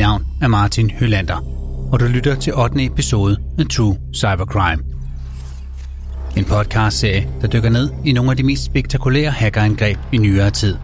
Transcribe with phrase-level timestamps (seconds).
[0.00, 1.36] navn er Martin Hylander,
[1.92, 2.84] og du lytter til 8.
[2.84, 4.82] episode af True Cybercrime.
[6.36, 10.76] En podcastserie, der dykker ned i nogle af de mest spektakulære hackerangreb i nyere tid,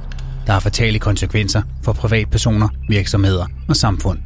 [0.47, 4.19] der har fatale konsekvenser for privatpersoner, virksomheder og samfund.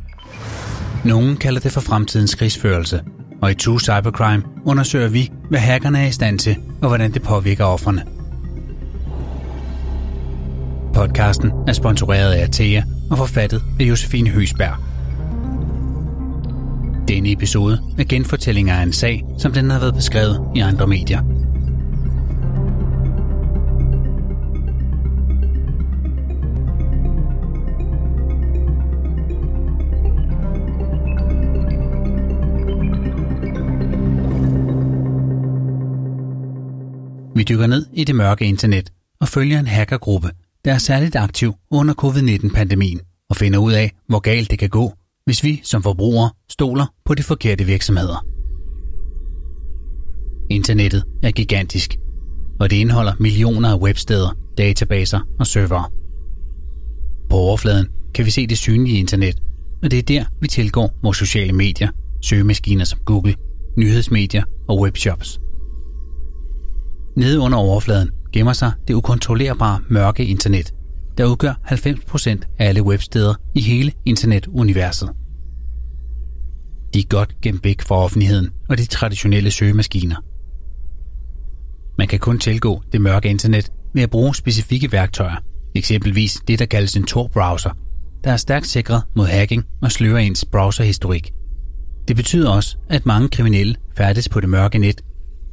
[1.05, 3.01] Nogle kalder det for fremtidens krigsførelse,
[3.43, 7.23] og i True Cybercrime undersøger vi, hvad hackerne er i stand til, og hvordan det
[7.23, 8.20] påvirker offerne.
[11.01, 14.77] Podcasten er sponsoreret af Atea og forfattet af Josefine Høsberg.
[17.09, 21.23] Denne episode er genfortællinger af en sag, som den har været beskrevet i andre medier.
[37.37, 40.31] Vi dykker ned i det mørke internet og følger en hackergruppe,
[40.65, 44.93] der er særligt aktiv under covid-19-pandemien og finder ud af, hvor galt det kan gå,
[45.25, 48.27] hvis vi som forbrugere stoler på de forkerte virksomheder.
[50.51, 51.99] Internettet er gigantisk,
[52.61, 55.91] og det indeholder millioner af websteder, databaser og servere.
[57.31, 59.43] På overfladen kan vi se det synlige internet,
[59.83, 61.89] og det er der, vi tilgår vores sociale medier,
[62.23, 63.35] søgemaskiner som Google,
[63.77, 65.41] nyhedsmedier og webshops.
[67.17, 70.75] Nede under overfladen gemmer sig det ukontrollerbare mørke internet,
[71.19, 72.29] der udgør 90%
[72.59, 75.11] af alle websteder i hele internetuniverset.
[76.95, 80.17] De er godt gemt væk fra offentligheden og de traditionelle søgemaskiner.
[81.99, 85.37] Man kan kun tilgå det mørke internet ved at bruge specifikke værktøjer,
[85.75, 87.71] eksempelvis det, der kaldes en Tor-browser,
[88.25, 91.33] der er stærkt sikret mod hacking og slører ens browserhistorik.
[92.09, 95.01] Det betyder også, at mange kriminelle færdes på det mørke net,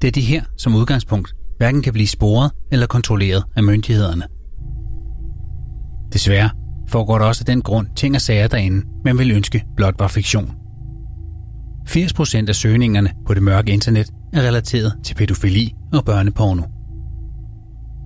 [0.01, 4.23] da de her som udgangspunkt hverken kan blive sporet eller kontrolleret af myndighederne.
[6.13, 6.49] Desværre
[6.87, 10.07] foregår der også af den grund ting og sager derinde, man vil ønske blot var
[10.07, 10.51] fiktion.
[11.89, 16.63] 80% af søgningerne på det mørke internet er relateret til pædofili og børneporno.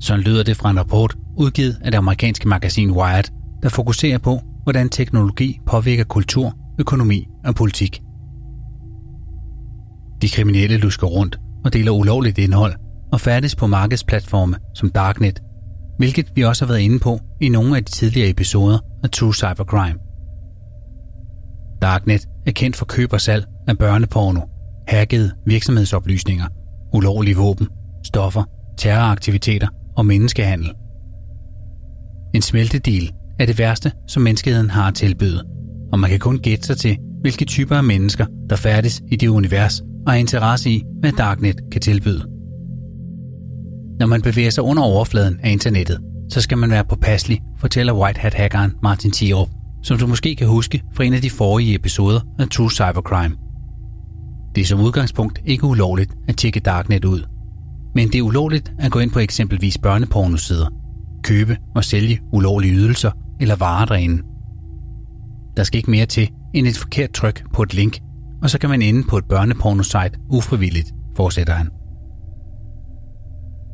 [0.01, 3.23] Sådan lyder det fra en rapport udgivet af det amerikanske magasin Wired,
[3.63, 8.01] der fokuserer på, hvordan teknologi påvirker kultur, økonomi og politik.
[10.21, 12.73] De kriminelle lusker rundt og deler ulovligt indhold
[13.11, 15.39] og færdes på markedsplatforme som Darknet,
[15.97, 19.33] hvilket vi også har været inde på i nogle af de tidligere episoder af True
[19.33, 19.99] Cybercrime.
[21.81, 24.41] Darknet er kendt for køb og salg af børneporno,
[24.87, 26.45] hackede virksomhedsoplysninger,
[26.93, 27.67] ulovlige våben,
[28.03, 28.43] stoffer,
[28.77, 29.67] terroraktiviteter
[29.97, 30.73] og menneskehandel.
[32.33, 35.43] En smeltedil er det værste, som menneskeheden har at tilbyde,
[35.91, 39.27] og man kan kun gætte sig til, hvilke typer af mennesker, der færdes i det
[39.27, 42.40] univers og har interesse i, hvad Darknet kan tilbyde.
[44.01, 48.19] Når man bevæger sig under overfladen af internettet, så skal man være påpasselig, fortæller White
[48.19, 49.49] Hat-hackeren Martin Thierup,
[49.83, 53.35] som du måske kan huske fra en af de forrige episoder af True Cybercrime.
[54.55, 57.21] Det er som udgangspunkt ikke ulovligt at tjekke Darknet ud,
[57.95, 60.67] men det er ulovligt at gå ind på eksempelvis børnepornosider,
[61.23, 63.11] købe og sælge ulovlige ydelser
[63.41, 64.23] eller varer derinde.
[65.57, 67.99] Der skal ikke mere til end et forkert tryk på et link,
[68.43, 71.69] og så kan man ende på et børnepornosite ufrivilligt, fortsætter han.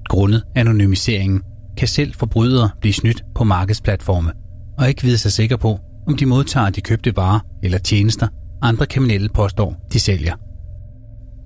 [0.10, 1.42] Grundet anonymiseringen
[1.78, 4.32] kan selv forbrydere blive snydt på markedsplatforme
[4.78, 8.28] og ikke vide sig sikker på, om de modtager de købte varer eller tjenester,
[8.62, 10.36] andre kriminelle påstår, de sælger.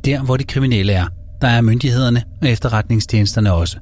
[0.05, 1.05] Der, hvor de kriminelle er,
[1.41, 3.77] der er myndighederne og efterretningstjenesterne også.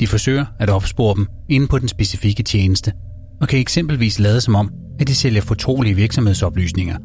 [0.00, 2.92] De forsøger at opspore dem inde på den specifikke tjeneste,
[3.40, 6.96] og kan eksempelvis lade som om, at de sælger fortrolige virksomhedsoplysninger.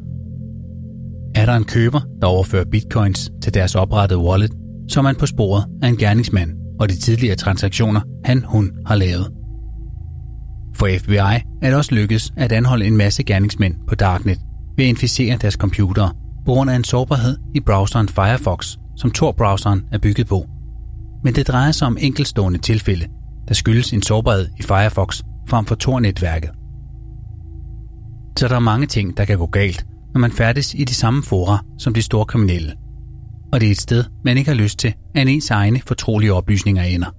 [1.34, 4.50] Er der en køber, der overfører bitcoins til deres oprettede wallet,
[4.88, 6.50] så er man på sporet af en gerningsmand
[6.80, 9.32] og de tidligere transaktioner, han hun har lavet.
[10.74, 11.16] For FBI
[11.62, 14.38] er det også lykkedes at anholde en masse gerningsmænd på Darknet
[14.76, 16.12] ved at inficere deres computere
[16.44, 20.46] på grund af en sårbarhed i browseren Firefox, som Tor-browseren er bygget på.
[21.24, 23.06] Men det drejer sig om enkeltstående tilfælde,
[23.48, 26.50] der skyldes en sårbarhed i Firefox frem for Tor-netværket.
[28.38, 31.22] Så der er mange ting, der kan gå galt, når man færdes i de samme
[31.22, 32.72] fora som de store kriminelle
[33.52, 36.82] og det er et sted, man ikke har lyst til, at ens egne fortrolige oplysninger
[36.82, 37.10] ender.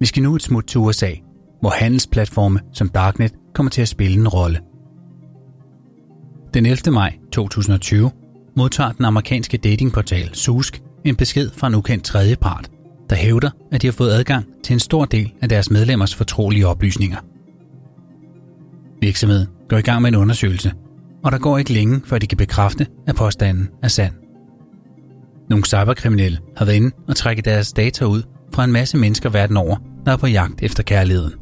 [0.00, 1.10] Vi skal nu et smut til USA,
[1.60, 4.60] hvor handelsplatforme som Darknet kommer til at spille en rolle.
[6.54, 6.92] Den 11.
[6.92, 8.10] maj 2020
[8.56, 12.70] modtager den amerikanske datingportal Susk en besked fra en ukendt tredjepart,
[13.10, 16.66] der hævder, at de har fået adgang til en stor del af deres medlemmers fortrolige
[16.66, 17.18] oplysninger.
[19.00, 20.72] Virksomheden går i gang med en undersøgelse,
[21.24, 24.14] og der går ikke længe, før de kan bekræfte, at påstanden er sand.
[25.50, 28.22] Nogle cyberkriminelle har været inde og trække deres data ud
[28.54, 29.76] fra en masse mennesker verden over,
[30.06, 31.32] der er på jagt efter kærligheden.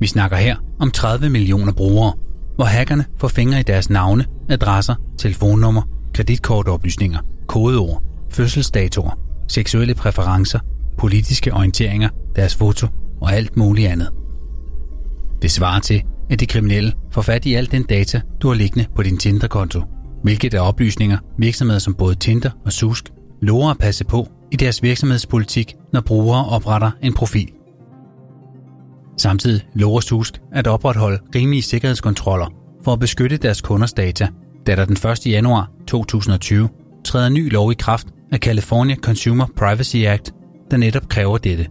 [0.00, 2.12] Vi snakker her om 30 millioner brugere,
[2.56, 5.82] hvor hackerne får fingre i deres navne, adresser, telefonnummer,
[6.14, 9.18] kreditkortoplysninger, kodeord, fødselsdatoer,
[9.48, 10.58] seksuelle præferencer,
[10.98, 12.86] politiske orienteringer, deres foto
[13.20, 14.10] og alt muligt andet.
[15.42, 18.86] Det svarer til, at de kriminelle får fat i al den data, du har liggende
[18.94, 19.82] på din Tinder-konto,
[20.22, 23.10] hvilket er oplysninger, virksomheder som både Tinder og Susk
[23.42, 27.48] lover at passe på i deres virksomhedspolitik, når brugere opretter en profil.
[29.18, 32.46] Samtidig lover Susk at opretholde rimelige sikkerhedskontroller
[32.84, 34.28] for at beskytte deres kunders data,
[34.66, 35.26] da der den 1.
[35.26, 36.68] januar 2020
[37.04, 40.32] træder ny lov i kraft af California Consumer Privacy Act,
[40.70, 41.66] der netop kræver dette.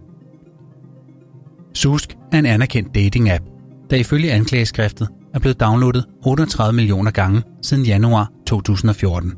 [1.73, 3.52] Susk er en anerkendt dating-app,
[3.93, 9.33] der ifølge anklageskriftet er blevet downloadet 38 millioner gange siden januar 2014.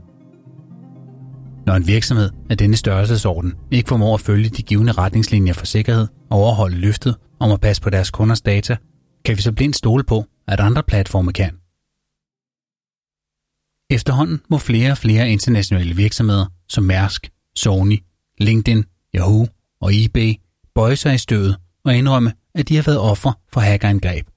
[1.66, 6.08] Når en virksomhed af denne størrelsesorden ikke formår at følge de givende retningslinjer for sikkerhed
[6.30, 8.78] og overholde løftet om at passe på deres kunders data,
[9.26, 11.52] kan vi så blindt stole på, at andre platforme kan.
[13.90, 18.00] Efterhånden må flere og flere internationale virksomheder som Mærsk, Sony,
[18.38, 18.84] LinkedIn,
[19.16, 19.48] Yahoo
[19.82, 20.34] og eBay
[20.76, 24.28] bøje sig i støvet og indrømme, at de har været ofre for hackerangreb.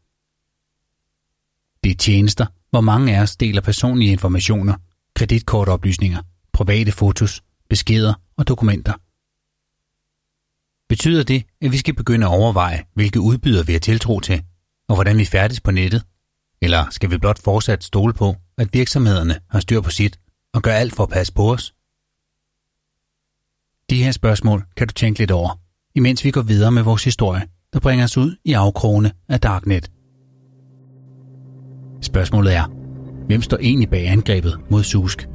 [1.84, 4.75] Det er tjenester, hvor mange af os deler personlige informationer,
[5.14, 6.22] kreditkortoplysninger,
[6.52, 8.92] private fotos, beskeder og dokumenter.
[10.88, 14.42] Betyder det, at vi skal begynde at overveje, hvilke udbydere vi har tiltro til,
[14.88, 16.04] og hvordan vi færdes på nettet?
[16.62, 20.19] Eller skal vi blot fortsat stole på, at virksomhederne har styr på sit
[20.54, 21.75] og gør alt for at passe på os?
[23.90, 25.60] De her spørgsmål kan du tænke lidt over,
[25.94, 27.42] imens vi går videre med vores historie,
[27.72, 29.90] der bringer os ud i afkrogene af Darknet.
[32.02, 32.64] Spørgsmålet er,
[33.26, 35.28] hvem står egentlig bag angrebet mod Susk?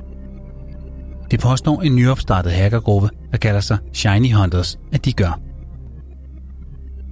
[1.32, 5.40] Det påstår en nyopstartet hackergruppe, der kalder sig Shiny Hunters, at de gør.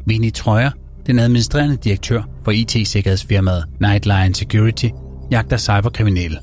[0.06, 0.71] Vinnie Trøjer,
[1.07, 4.88] den administrerende direktør for IT-sikkerhedsfirmaet Nightline Security,
[5.31, 6.39] jagter cyberkriminelle.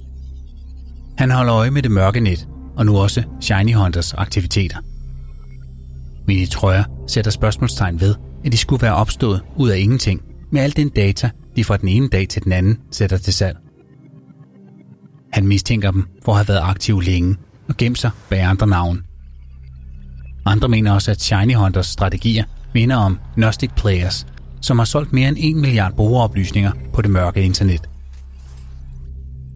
[1.18, 4.76] Han holder øje med det mørke net, og nu også Shiny Hunters aktiviteter.
[6.26, 8.14] Vinnie Trøjer sætter spørgsmålstegn ved,
[8.44, 10.22] at de skulle være opstået ud af ingenting
[10.52, 13.56] med al den data, de fra den ene dag til den anden sætter til salg.
[15.32, 17.36] Han mistænker dem for at have været aktive længe
[17.68, 19.02] og gemt sig bag andre navn.
[20.44, 22.44] Andre mener også, at Shiny Hunters strategier
[22.74, 24.26] minder om Gnostic Players,
[24.60, 27.88] som har solgt mere end 1 milliard brugeroplysninger på det mørke internet.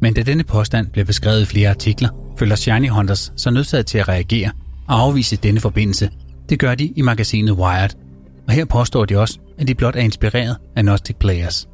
[0.00, 2.08] Men da denne påstand blev beskrevet i flere artikler,
[2.38, 4.50] føler Shiny Hunters sig nødsaget til at reagere
[4.88, 6.10] og afvise denne forbindelse.
[6.48, 7.90] Det gør de i magasinet Wired,
[8.48, 11.68] og her påstår de også, at de blot er inspireret af Gnostic Players.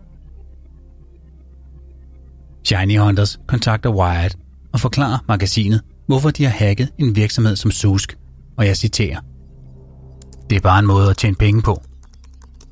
[2.64, 4.31] Shiny Hunters kontakter Wired
[4.72, 8.16] og forklarer magasinet, hvorfor de har hacket en virksomhed som Susk,
[8.56, 9.20] og jeg citerer.
[10.50, 11.82] Det er bare en måde at tjene penge på.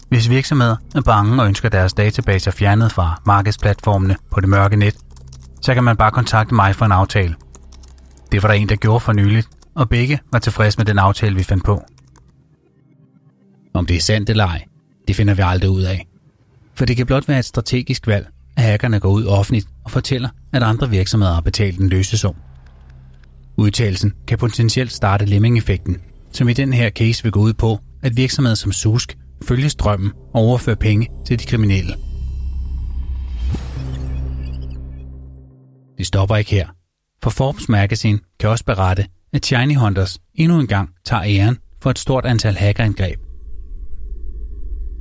[0.09, 4.97] Hvis virksomheder er bange og ønsker deres databaser fjernet fra markedsplatformene på det mørke net,
[5.61, 7.35] så kan man bare kontakte mig for en aftale.
[8.33, 11.37] Det var der en, der gjorde for nyligt, og begge var tilfredse med den aftale,
[11.37, 11.83] vi fandt på.
[13.75, 14.65] Om det er sandt eller ej,
[15.09, 16.07] det finder vi aldrig ud af.
[16.75, 18.29] For det kan blot være et strategisk valg,
[18.67, 22.35] hackerne går ud offentligt og fortæller, at andre virksomheder har betalt en løsesum.
[23.57, 26.01] Udtalelsen kan potentielt starte lemming-effekten,
[26.33, 30.13] som i den her case vil gå ud på, at virksomheder som Susk følger strømmen
[30.35, 31.95] og overfører penge til de kriminelle.
[35.99, 36.69] Det stopper ikke her,
[37.23, 41.91] for Forbes Magazine kan også berette, at Shiny Hunters endnu en gang tager æren for
[41.91, 43.19] et stort antal hackerangreb.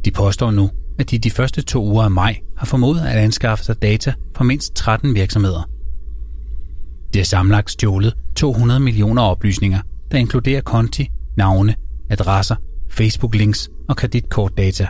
[0.06, 3.64] De påstår nu, at de de første to uger af maj har formået at anskaffe
[3.64, 5.70] sig data fra mindst 13 virksomheder.
[7.14, 9.80] Det er samlet stjålet 200 millioner oplysninger,
[10.12, 11.76] der inkluderer konti, navne,
[12.10, 12.56] adresser,
[12.90, 14.88] Facebook-links og kreditkortdata.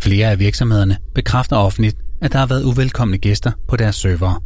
[0.00, 4.40] Flere af virksomhederne bekræfter offentligt, at der har været uvelkomne gæster på deres servere.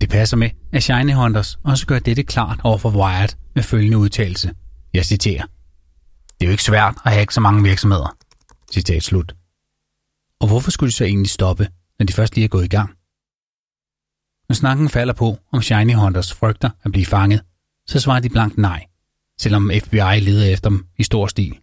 [0.00, 3.98] Det passer med, at Shiny Hunters også gør dette klart over for Wired med følgende
[3.98, 4.50] udtalelse.
[4.94, 5.42] Jeg citerer.
[6.40, 8.16] Det er jo ikke svært at hacke så mange virksomheder.
[8.72, 9.34] Citat slut.
[10.40, 12.90] Og hvorfor skulle de så egentlig stoppe, når de først lige er gået i gang?
[14.48, 17.40] Når snakken falder på, om Shiny Hunters frygter at blive fanget,
[17.86, 18.86] så svarer de blankt nej,
[19.40, 21.58] selvom FBI leder efter dem i stor stil.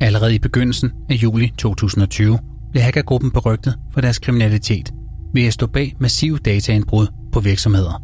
[0.00, 2.38] Allerede i begyndelsen af juli 2020
[2.70, 4.92] blev hackergruppen berygtet for deres kriminalitet
[5.34, 8.02] ved at stå bag massiv dataindbrud på virksomheder.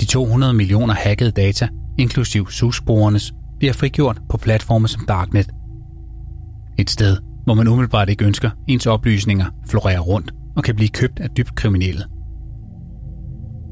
[0.00, 5.50] De 200 millioner hackede data, inklusiv susbrugernes, bliver frigjort på platforme som Darknet.
[6.78, 11.20] Et sted, hvor man umiddelbart ikke ønsker ens oplysninger florerer rundt og kan blive købt
[11.20, 12.04] af dybt kriminelle.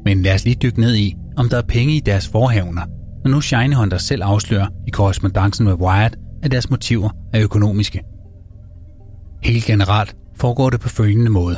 [0.05, 2.81] Men lad os lige dykke ned i, om der er penge i deres forhavner,
[3.23, 6.11] når nu Shinehunter selv afslører i korrespondancen med Wired,
[6.43, 8.01] at deres motiver er økonomiske.
[9.43, 11.55] Helt generelt foregår det på følgende måde.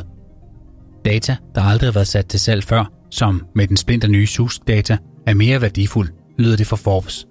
[1.06, 4.98] Data, der aldrig har været sat til salg før, som med den splinter nye SUSK-data,
[5.28, 7.28] er mere værdifuld, lyder det for Forbes.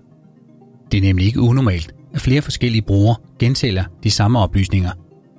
[0.93, 4.91] Det er nemlig ikke unormalt, at flere forskellige brugere gentæller de samme oplysninger,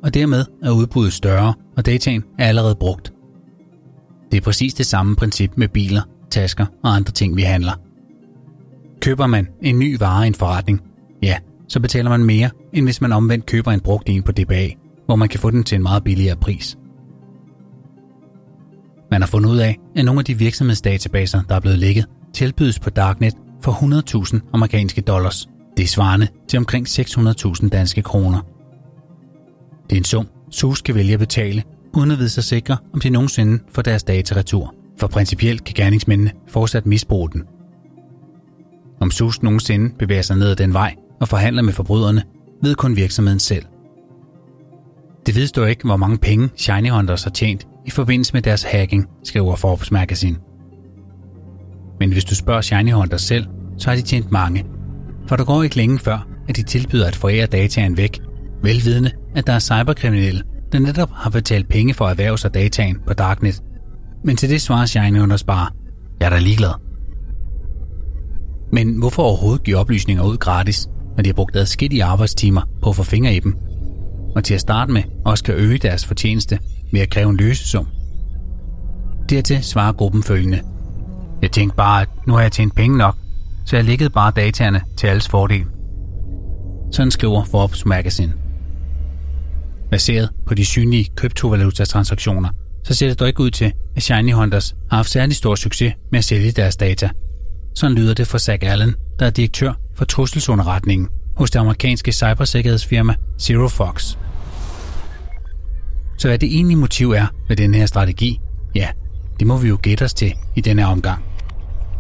[0.04, 3.14] og dermed er udbuddet større, og dataen er allerede brugt.
[4.32, 7.72] Det er præcis det samme princip med biler, tasker og andre ting, vi handler.
[9.02, 10.82] Køber man en ny vare i en forretning,
[11.24, 14.68] ja, så betaler man mere, end hvis man omvendt køber en brugt en på DBA,
[15.06, 16.78] hvor man kan få den til en meget billigere pris.
[19.12, 22.80] Man har fundet ud af, at nogle af de virksomhedsdatabaser, der er blevet lækket, tilbydes
[22.80, 23.34] på Darknet
[23.64, 23.72] for
[24.36, 25.48] 100.000 amerikanske dollars.
[25.78, 28.40] Det er svarende til omkring 600.000 danske kroner.
[29.90, 33.00] Det er en sum, SUS kan vælge at betale, uden at vide sig sikre, om
[33.00, 34.76] de nogensinde får deres data retur.
[35.00, 37.44] For principielt kan gerningsmændene fortsat misbruge den.
[39.02, 42.24] Om SUS nogensinde bevæger sig ned ad den vej og forhandler med forbryderne,
[42.64, 43.66] ved kun virksomheden selv.
[45.26, 48.64] Det vides dog ikke, hvor mange penge Shiny Hunters har tjent i forbindelse med deres
[48.64, 50.38] hacking, skriver Forbes Magazine.
[52.00, 53.46] Men hvis du spørger Shiny Hunters selv,
[53.78, 54.66] så har de tjent mange.
[55.30, 58.22] For der går ikke længe før, at de tilbyder at forære dataen væk,
[58.64, 62.98] velvidende, at der er cyberkriminelle, der netop har betalt penge for at erhverve sig dataen
[63.08, 63.62] på Darknet.
[64.24, 65.68] Men til det svarer Shine Hunters bare,
[66.20, 66.72] jeg er da ligeglad.
[68.72, 72.96] Men hvorfor overhovedet give oplysninger ud gratis, når de har brugt adskillige arbejdstimer på at
[72.96, 73.56] få fingre i dem?
[74.36, 76.60] Og til at starte med også kan øge deres fortjeneste
[76.92, 77.88] ved at kræve en løsesum.
[79.30, 80.62] Dertil svarer gruppen følgende.
[81.42, 83.16] Jeg tænkte bare, at nu har jeg tjent penge nok,
[83.70, 85.66] så jeg læggede bare dataerne til alles fordel.
[86.92, 88.34] Sådan skriver Forbes Magazine.
[89.92, 92.50] Baseret på de synlige kryptovalutatransaktioner,
[92.84, 95.94] så ser det dog ikke ud til, at Shiny Hunters har haft særlig stor succes
[96.12, 97.10] med at sælge deres data.
[97.76, 103.16] Sådan lyder det fra Zach Allen, der er direktør for trusselsunderretningen hos det amerikanske cybersikkerhedsfirma
[103.40, 104.18] Zero Fox.
[106.18, 108.40] Så hvad det egentlige motiv er med den her strategi,
[108.76, 108.88] ja,
[109.40, 111.24] det må vi jo gætte os til i denne omgang.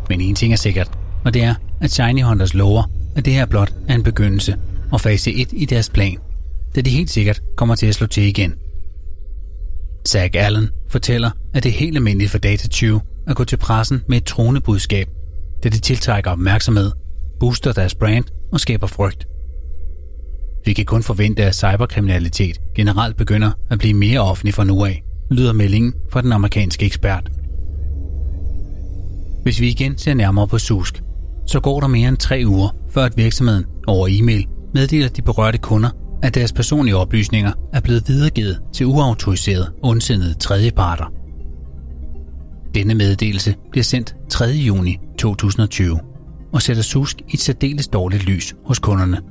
[0.09, 2.83] Men en ting er sikkert, og det er, at Shiny Hunters lover,
[3.15, 4.55] at det her blot er en begyndelse
[4.91, 6.17] og fase 1 i deres plan,
[6.75, 8.53] da de helt sikkert kommer til at slå til igen.
[10.07, 12.67] Zach Allen fortæller, at det er helt almindeligt for Data
[13.27, 15.07] at gå til pressen med et troende budskab,
[15.63, 16.91] da det tiltrækker opmærksomhed,
[17.39, 19.27] booster deres brand og skaber frygt.
[20.65, 25.03] Vi kan kun forvente, at cyberkriminalitet generelt begynder at blive mere offentlig fra nu af,
[25.31, 27.31] lyder meldingen fra den amerikanske ekspert.
[29.43, 31.01] Hvis vi igen ser nærmere på SUSK,
[31.49, 35.57] så går der mere end tre uger, før at virksomheden over e-mail meddeler de berørte
[35.57, 35.89] kunder,
[36.23, 41.05] at deres personlige oplysninger er blevet videregivet til uautoriserede, ondsindede tredjeparter.
[42.75, 44.45] Denne meddelelse bliver sendt 3.
[44.45, 45.99] juni 2020
[46.53, 49.21] og sætter SUSK i et særdeles dårligt lys hos kunderne.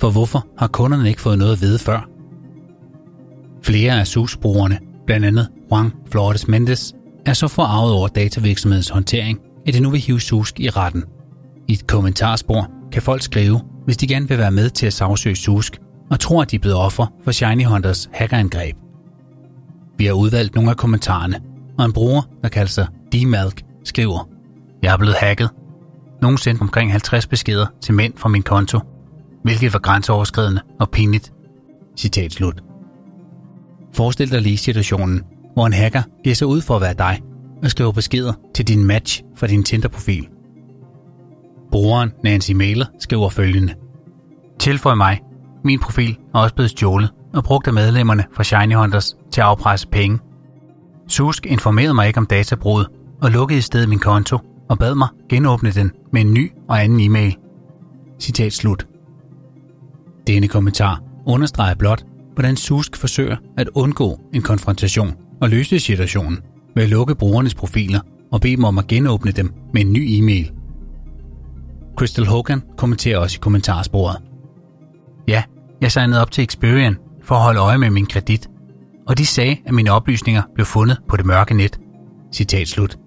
[0.00, 2.08] For hvorfor har kunderne ikke fået noget at vide før?
[3.62, 6.94] Flere af Susk-brugerne, blandt andet Juan Flores Mendes,
[7.26, 11.04] er så forarvet over datavirksomhedens håndtering, at det nu vil hive SUSK i retten.
[11.68, 15.36] I et kommentarspor kan folk skrive, hvis de gerne vil være med til at sagsøge
[15.36, 15.78] SUSK,
[16.10, 18.76] og tror, at de er blevet offer for Shiny Hunters hackerangreb.
[19.98, 21.40] Vi har udvalgt nogle af kommentarerne,
[21.78, 24.28] og en bruger, der kalder sig D-Malk, skriver,
[24.82, 25.50] Jeg er blevet hacket.
[26.22, 28.78] Nogen sendte omkring 50 beskeder til mænd fra min konto,
[29.44, 31.32] hvilket var grænseoverskridende og pinligt.
[31.96, 32.62] Citat slut.
[33.94, 35.22] Forestil dig lige situationen,
[35.54, 37.20] hvor en hacker giver sig ud for at være dig
[37.62, 40.28] og skriver beskeder til din match fra din Tinder-profil.
[41.70, 43.74] Brugeren Nancy Mailer skriver følgende.
[44.58, 45.20] Tilføj mig.
[45.64, 49.46] Min profil er også blevet stjålet og brugt af medlemmerne fra Shiny Hunters til at
[49.46, 50.18] afpresse penge.
[51.08, 52.88] Susk informerede mig ikke om databruddet
[53.22, 56.84] og lukkede i stedet min konto og bad mig genåbne den med en ny og
[56.84, 57.36] anden e-mail.
[58.20, 58.86] Citat slut.
[60.26, 66.38] Denne kommentar understreger blot, hvordan Susk forsøger at undgå en konfrontation og løse situationen
[66.74, 68.00] ved at lukke brugernes profiler
[68.32, 70.52] og bede dem om at genåbne dem med en ny e-mail.
[71.98, 74.16] Crystal Hogan kommenterer også i kommentarsporet.
[75.28, 75.42] Ja,
[75.80, 78.48] jeg signede op til Experian for at holde øje med min kredit,
[79.08, 81.80] og de sagde, at mine oplysninger blev fundet på det mørke net.
[82.32, 82.98] Citat slut.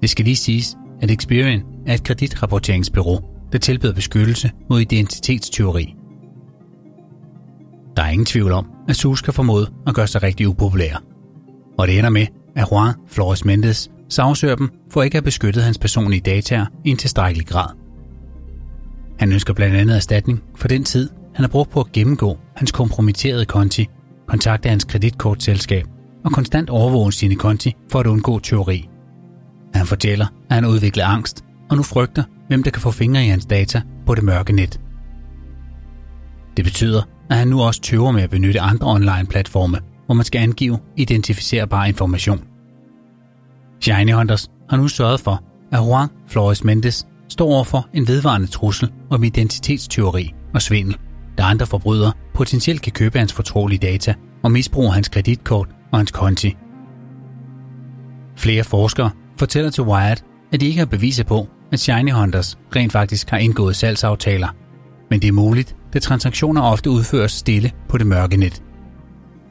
[0.00, 5.94] Det skal lige siges, at Experian er et kreditrapporteringsbyrå, der tilbyder beskyttelse mod identitetstyveri.
[7.96, 9.34] Der er ingen tvivl om, at Sus kan
[9.86, 11.02] at gøre sig rigtig upopulær.
[11.78, 15.64] Og det ender med, at Juan Flores Mendes sagsøger dem for ikke at have beskyttet
[15.64, 17.81] hans personlige data i en tilstrækkelig grad.
[19.22, 22.72] Han ønsker blandt andet erstatning for den tid, han har brugt på at gennemgå hans
[22.72, 23.88] kompromitterede konti,
[24.28, 25.86] kontakte hans kreditkortselskab
[26.24, 28.88] og konstant overvåge sine konti for at undgå teori.
[29.74, 33.28] Han fortæller, at han udvikler angst og nu frygter, hvem der kan få fingre i
[33.28, 34.80] hans data på det mørke net.
[36.56, 40.38] Det betyder, at han nu også tøver med at benytte andre online-platforme, hvor man skal
[40.38, 42.40] angive identificerbar information.
[43.80, 48.90] Shiny Hunters har nu sørget for, at Juan Flores Mendes står overfor en vedvarende trussel
[49.10, 50.96] om identitetstyveri og svindel,
[51.38, 56.10] da andre forbrydere potentielt kan købe hans fortrolige data og misbruge hans kreditkort og hans
[56.10, 56.56] konti.
[58.36, 60.16] Flere forskere fortæller til Wired,
[60.52, 64.48] at de ikke har beviser på, at Shiny Hunters rent faktisk har indgået salgsaftaler.
[65.10, 68.62] Men det er muligt, da transaktioner ofte udføres stille på det mørke net.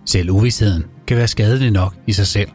[0.05, 2.49] Selv uvidsheden kan være skadelig nok i sig selv.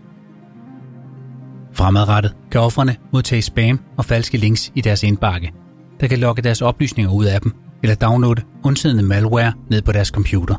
[1.76, 5.52] Fremadrettet kan offrene modtage spam og falske links i deres indbakke,
[6.00, 7.52] der kan lokke deres oplysninger ud af dem
[7.82, 10.54] eller downloade undsidende malware ned på deres computer.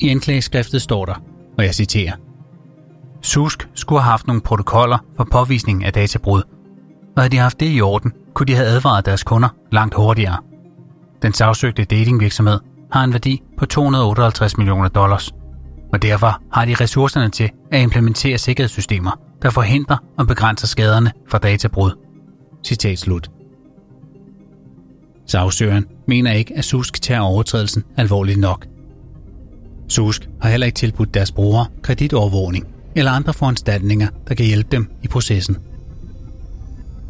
[0.00, 1.22] I anklageskriftet står der,
[1.58, 2.12] og jeg citerer,
[3.22, 6.42] Susk skulle have haft nogle protokoller for påvisning af databrud,
[7.16, 10.36] og havde de haft det i orden, kunne de have advaret deres kunder langt hurtigere.
[11.22, 12.60] Den sagsøgte datingvirksomhed
[12.92, 15.32] har en værdi på 258 millioner dollars,
[15.92, 21.38] og derfor har de ressourcerne til at implementere sikkerhedssystemer, der forhindrer og begrænser skaderne fra
[21.38, 21.90] databrud.
[22.64, 23.30] Citat slut.
[25.26, 28.66] Sagsøgeren mener ikke, at Susk tager overtrædelsen alvorligt nok.
[29.88, 34.90] Susk har heller ikke tilbudt deres brugere kreditovervågning eller andre foranstaltninger, der kan hjælpe dem
[35.02, 35.56] i processen.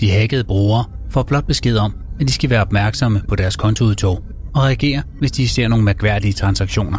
[0.00, 4.24] De hackede brugere får blot besked om, at de skal være opmærksomme på deres kontoudtog
[4.54, 6.98] og reagere, hvis de ser nogle mærkværdige transaktioner.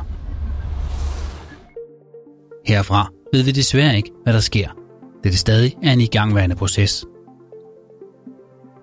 [2.66, 4.85] Herfra ved vi desværre ikke, hvad der sker,
[5.26, 7.06] da det stadig er en igangværende proces.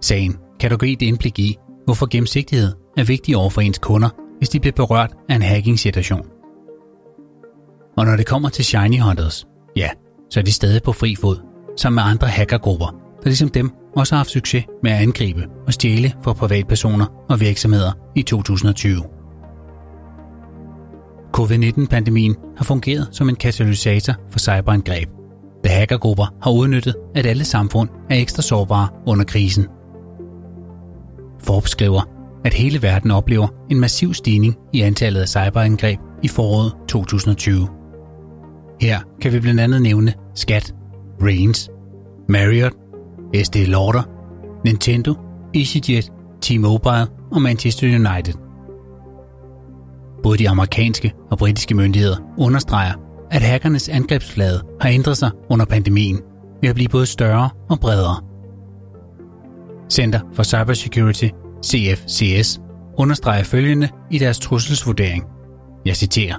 [0.01, 4.09] Sagen kan du give et indblik i, hvorfor gennemsigtighed er vigtig over for ens kunder,
[4.39, 6.27] hvis de bliver berørt af en hacking-situation.
[7.97, 9.47] Og når det kommer til Shiny Hunters,
[9.77, 9.89] ja,
[10.31, 11.37] så er de stadig på fri fod,
[11.77, 12.87] sammen med andre hackergrupper,
[13.23, 17.41] der ligesom dem også har haft succes med at angribe og stjæle fra privatpersoner og
[17.41, 19.03] virksomheder i 2020.
[21.33, 25.09] Covid-19-pandemien har fungeret som en katalysator for cyberangreb,
[25.65, 29.67] da hackergrupper har udnyttet, at alle samfund er ekstra sårbare under krisen.
[31.45, 32.03] Forbes skriver,
[32.45, 37.69] at hele verden oplever en massiv stigning i antallet af cyberangreb i foråret 2020.
[38.81, 40.75] Her kan vi blandt andet nævne Skat,
[41.23, 41.71] Reigns,
[42.29, 42.75] Marriott,
[43.45, 44.03] SD Lauder,
[44.65, 45.15] Nintendo,
[45.55, 46.13] EasyJet,
[46.45, 48.35] T-Mobile og Manchester United.
[50.23, 52.93] Både de amerikanske og britiske myndigheder understreger,
[53.33, 56.21] at hackernes angrebsflade har ændret sig under pandemien
[56.63, 58.17] ved at blive både større og bredere.
[59.91, 61.29] Center for Cybersecurity,
[61.65, 62.61] CFCS,
[62.99, 65.25] understreger følgende i deres trusselsvurdering.
[65.87, 66.37] Jeg citerer.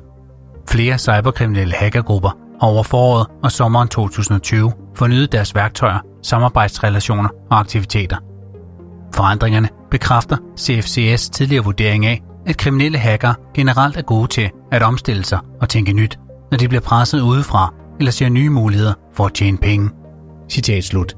[0.69, 8.17] Flere cyberkriminelle hackergrupper har over foråret og sommeren 2020 fornyet deres værktøjer, samarbejdsrelationer og aktiviteter.
[9.15, 15.25] Forandringerne bekræfter CFCS tidligere vurdering af, at kriminelle hackere generelt er gode til at omstille
[15.25, 16.19] sig og tænke nyt,
[16.53, 19.89] når de bliver presset udefra eller ser nye muligheder for at tjene penge.
[20.49, 21.15] Citat slut.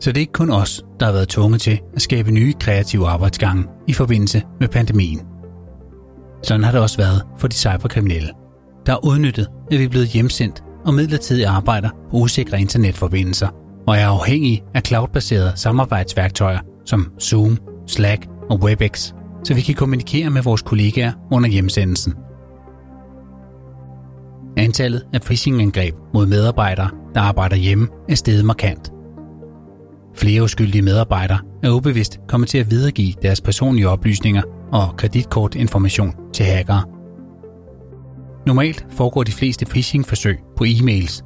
[0.00, 3.08] Så det er ikke kun os, der har været tvunget til at skabe nye kreative
[3.08, 5.20] arbejdsgange i forbindelse med pandemien.
[6.42, 8.30] Sådan har det også været for de cyberkriminelle,
[8.86, 13.48] der har udnyttet, at vi er blevet hjemsendt og midlertidigt arbejder på usikre internetforbindelser
[13.86, 19.12] og er afhængige af cloudbaserede samarbejdsværktøjer som Zoom, Slack og WebEx,
[19.44, 22.14] så vi kan kommunikere med vores kollegaer under hjemsendelsen.
[24.56, 28.92] Antallet af phishing-angreb mod medarbejdere, der arbejder hjemme, er steget markant.
[30.14, 34.42] Flere uskyldige medarbejdere er ubevidst kommet til at videregive deres personlige oplysninger
[34.72, 36.82] og kreditkortinformation til hackere.
[38.46, 41.22] Normalt foregår de fleste phishing-forsøg på e-mails,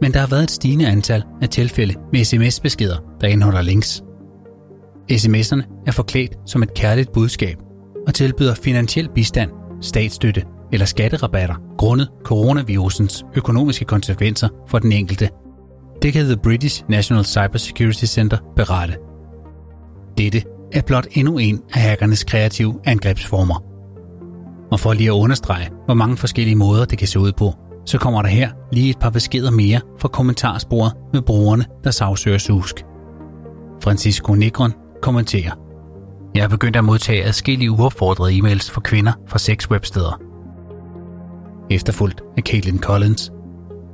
[0.00, 4.02] men der har været et stigende antal af tilfælde med sms-beskeder, der indeholder links.
[5.12, 7.56] SMS'erne er forklædt som et kærligt budskab
[8.06, 15.28] og tilbyder finansiel bistand, statsstøtte eller skatterabatter grundet coronavirusens økonomiske konsekvenser for den enkelte.
[16.02, 18.96] Det kan The British National Cybersecurity Center berette.
[20.18, 23.64] Dette er blot endnu en af hackernes kreative angrebsformer.
[24.72, 27.54] Og for lige at understrege, hvor mange forskellige måder det kan se ud på,
[27.86, 32.38] så kommer der her lige et par beskeder mere fra kommentarsporet med brugerne, der sagsøger
[32.38, 32.84] Susk.
[33.82, 34.72] Francisco Negron
[35.02, 35.52] kommenterer.
[36.34, 40.20] Jeg er begyndt at modtage adskillige uopfordrede e-mails fra kvinder fra seks websteder.
[41.70, 43.32] Efterfulgt af Caitlin Collins.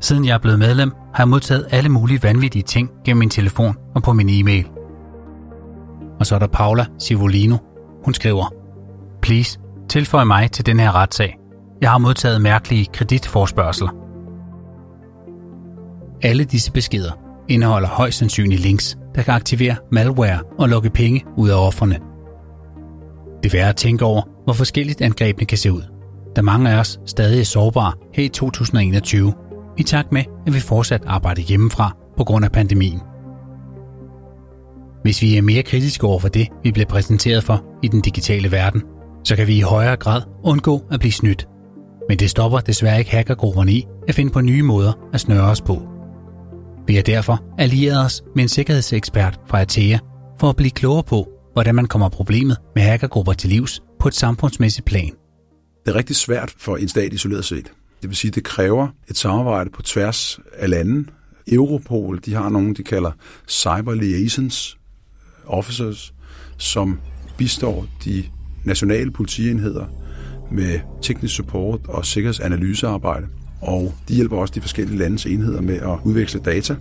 [0.00, 3.76] Siden jeg er blevet medlem, har jeg modtaget alle mulige vanvittige ting gennem min telefon
[3.94, 4.66] og på min e-mail.
[6.20, 7.56] Og så er der Paula Civolino.
[8.04, 8.54] Hun skriver,
[9.22, 11.37] Please, tilføj mig til den her retssag.
[11.80, 13.90] Jeg har modtaget mærkelige kreditforspørgseler.
[16.22, 17.12] Alle disse beskeder
[17.48, 21.98] indeholder højst sandsynlige links, der kan aktivere malware og lukke penge ud af offerne.
[23.42, 25.83] Det er værd at tænke over, hvor forskelligt angrebene kan se ud,
[26.36, 29.32] da mange af os stadig er sårbare her i 2021,
[29.78, 33.00] i takt med, at vi fortsat arbejder hjemmefra på grund af pandemien.
[35.02, 38.52] Hvis vi er mere kritiske over for det, vi bliver præsenteret for i den digitale
[38.52, 38.82] verden,
[39.24, 41.48] så kan vi i højere grad undgå at blive snydt.
[42.08, 45.60] Men det stopper desværre ikke hackergrupperne i at finde på nye måder at snøre os
[45.60, 45.82] på.
[46.86, 49.98] Vi har derfor allieret os med en sikkerhedsekspert fra Atea
[50.40, 54.14] for at blive klogere på, hvordan man kommer problemet med hackergrupper til livs på et
[54.14, 55.19] samfundsmæssigt plan.
[55.84, 57.72] Det er rigtig svært for en stat isoleret set.
[58.02, 61.04] Det vil sige, at det kræver et samarbejde på tværs af lande.
[61.48, 63.12] Europol, de har nogen, de kalder
[63.48, 64.78] Cyber Liaisons
[65.46, 66.14] Officers,
[66.56, 67.00] som
[67.38, 68.24] bistår de
[68.64, 69.86] nationale politienheder
[70.50, 73.26] med teknisk support og sikkerhedsanalysearbejde.
[73.60, 76.76] Og de hjælper også de forskellige landes enheder med at udveksle data.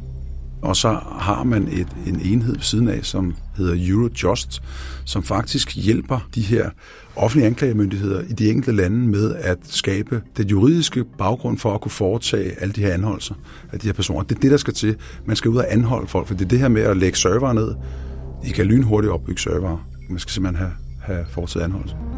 [0.61, 4.61] Og så har man et, en enhed ved siden af, som hedder Eurojust,
[5.05, 6.69] som faktisk hjælper de her
[7.15, 11.91] offentlige anklagemyndigheder i de enkelte lande med at skabe den juridiske baggrund for at kunne
[11.91, 13.35] foretage alle de her anholdelser
[13.71, 14.23] af de her personer.
[14.23, 14.95] Det er det, der skal til.
[15.25, 17.53] Man skal ud og anholde folk, for det er det her med at lægge server
[17.53, 17.75] ned.
[18.45, 19.87] I kan lynhurtigt opbygge server.
[20.09, 22.08] Man skal simpelthen have, have foretaget anholdelse.